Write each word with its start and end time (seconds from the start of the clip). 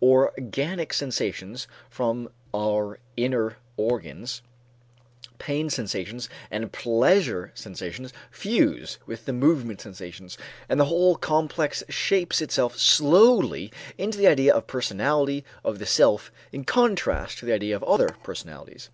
Organic 0.00 0.94
sensations 0.94 1.68
from 1.90 2.30
our 2.54 2.98
inner 3.14 3.58
organs, 3.76 4.40
pain 5.38 5.68
sensations 5.68 6.30
and 6.50 6.72
pleasure 6.72 7.52
sensations 7.54 8.10
fuse 8.30 8.96
with 9.04 9.26
the 9.26 9.34
movement 9.34 9.82
sensations, 9.82 10.38
and 10.66 10.80
the 10.80 10.86
whole 10.86 11.16
complex 11.16 11.84
shapes 11.90 12.40
itself 12.40 12.78
slowly 12.78 13.70
into 13.98 14.16
the 14.16 14.28
idea 14.28 14.54
of 14.54 14.62
the 14.62 14.72
personality 14.72 15.44
of 15.62 15.78
the 15.78 15.84
self 15.84 16.32
in 16.52 16.64
contrast 16.64 17.36
to 17.36 17.44
the 17.44 17.52
idea 17.52 17.76
of 17.76 17.82
other 17.84 18.16
personalities. 18.22 18.88